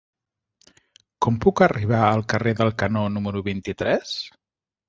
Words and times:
Com 1.25 1.37
puc 1.43 1.61
arribar 1.67 2.01
al 2.07 2.25
carrer 2.33 2.57
del 2.63 2.75
Canó 2.85 3.07
número 3.19 3.47
vint-i-tres? 3.53 4.19